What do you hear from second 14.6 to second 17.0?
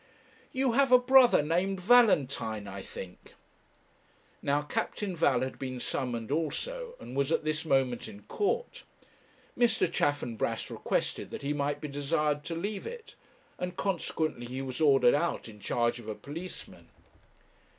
was ordered out in charge of a policeman.